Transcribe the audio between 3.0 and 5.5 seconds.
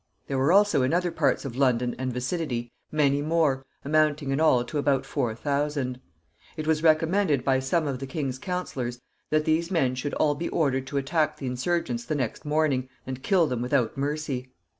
more, amounting in all to about four